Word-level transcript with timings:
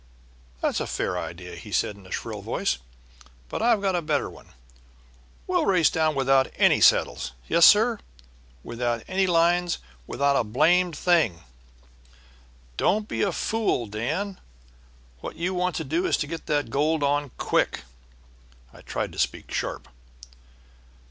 "'That's 0.61 0.79
a 0.79 0.87
fair 0.87 1.15
idea,' 1.15 1.55
said 1.71 1.93
he 1.95 2.01
in 2.01 2.07
a 2.07 2.11
shrill 2.11 2.41
voice, 2.41 2.79
'but 3.49 3.61
I've 3.61 3.81
got 3.81 3.95
a 3.95 4.01
better 4.01 4.31
one. 4.31 4.47
We'll 5.45 5.67
race 5.67 5.91
down 5.91 6.15
without 6.15 6.47
any 6.55 6.81
saddles; 6.81 7.33
yes, 7.47 7.67
sir, 7.67 7.99
without 8.63 9.03
any 9.07 9.27
lines, 9.27 9.77
without 10.07 10.35
a 10.35 10.43
blamed 10.43 10.97
thing.' 10.97 11.43
"'Don't 12.77 13.07
be 13.07 13.21
a 13.21 13.31
fool, 13.31 13.85
Dan. 13.85 14.39
What 15.19 15.35
you 15.35 15.53
want 15.53 15.75
to 15.75 15.83
do 15.83 16.07
is 16.07 16.17
to 16.17 16.25
get 16.25 16.47
that 16.47 16.71
gold 16.71 17.03
on 17.03 17.29
quick.' 17.37 17.83
I 18.73 18.81
tried 18.81 19.11
to 19.11 19.19
speak 19.19 19.51
sharp. 19.51 19.87